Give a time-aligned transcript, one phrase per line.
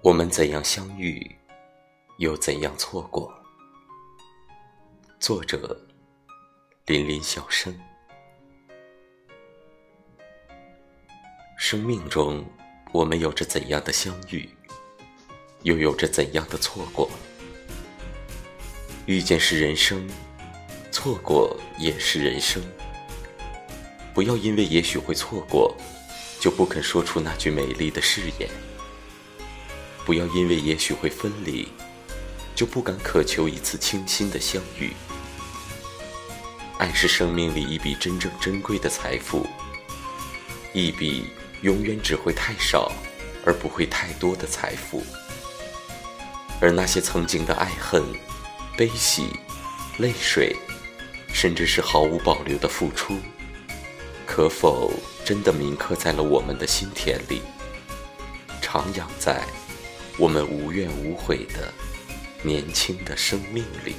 [0.00, 1.28] 我们怎样相遇，
[2.18, 3.34] 又怎样错过？
[5.18, 5.76] 作者：
[6.86, 7.76] 林林小生。
[11.56, 12.44] 生命中，
[12.92, 14.48] 我们有着怎样的相遇，
[15.62, 17.10] 又有着怎样的错过？
[19.06, 20.08] 遇见是人生，
[20.92, 22.62] 错过也是人生。
[24.14, 25.76] 不要因为也许会错过，
[26.38, 28.48] 就不肯说出那句美丽的誓言。
[30.08, 31.68] 不要因为也许会分离，
[32.54, 34.94] 就不敢渴求一次清新的相遇。
[36.78, 39.46] 爱是生命里一笔真正珍贵的财富，
[40.72, 41.24] 一笔
[41.60, 42.90] 永远只会太少
[43.44, 45.04] 而不会太多的财富。
[46.58, 48.02] 而那些曾经的爱恨、
[48.78, 49.26] 悲喜、
[49.98, 50.56] 泪水，
[51.34, 53.18] 甚至是毫无保留的付出，
[54.24, 54.90] 可否
[55.22, 57.42] 真的铭刻在了我们的心田里，
[58.62, 59.44] 徜徉在？
[60.18, 61.72] 我们无怨无悔的
[62.42, 63.94] 年轻的生命里。